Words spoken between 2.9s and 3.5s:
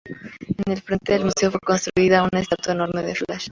de Flash.